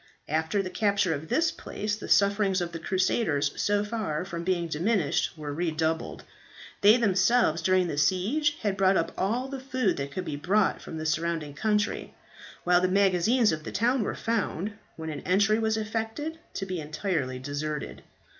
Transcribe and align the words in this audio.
"After 0.27 0.63
the 0.63 0.71
capture 0.71 1.13
of 1.13 1.27
this 1.29 1.51
place 1.51 1.95
the 1.95 2.09
sufferings 2.09 2.59
of 2.59 2.71
the 2.71 2.79
crusaders 2.79 3.51
so 3.55 3.83
far 3.83 4.25
from 4.25 4.43
being 4.43 4.67
diminished 4.67 5.37
were 5.37 5.53
redoubled. 5.53 6.23
They 6.81 6.97
themselves 6.97 7.61
during 7.61 7.85
the 7.87 7.99
siege 7.99 8.57
had 8.63 8.77
bought 8.77 8.97
up 8.97 9.11
all 9.15 9.47
the 9.47 9.59
food 9.59 9.97
that 9.97 10.09
could 10.09 10.25
be 10.25 10.35
brought 10.37 10.81
from 10.81 10.97
the 10.97 11.05
surrounding 11.05 11.53
country, 11.53 12.15
while 12.63 12.81
the 12.81 12.87
magazines 12.87 13.51
of 13.51 13.63
the 13.63 13.71
town 13.71 14.01
were 14.01 14.15
found, 14.15 14.73
when 14.95 15.11
an 15.11 15.19
entry 15.21 15.59
was 15.59 15.77
effected, 15.77 16.39
to 16.55 16.65
be 16.65 16.79
entirely 16.81 17.37
deserted. 17.37 18.01